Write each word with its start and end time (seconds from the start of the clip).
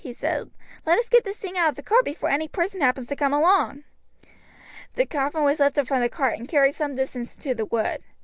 he 0.01 0.11
said, 0.11 0.49
"let 0.83 0.97
us 0.97 1.09
get 1.09 1.23
this 1.25 1.37
thing 1.37 1.55
out 1.55 1.69
of 1.69 1.75
the 1.75 1.83
cart 1.83 2.03
before 2.03 2.29
any 2.29 2.47
person 2.47 2.81
happen 2.81 3.05
to 3.05 3.15
come 3.15 3.31
along." 3.31 3.83
The 4.95 5.05
coffin 5.05 5.43
was 5.43 5.59
lifted 5.59 5.87
from 5.87 5.99
the 6.01 6.09
cart, 6.09 6.39
and 6.39 6.47
carried 6.49 6.73
some 6.73 6.93
short 6.93 6.97
distance 6.97 7.35
into 7.37 7.53
the 7.53 7.65
wood. 7.65 8.03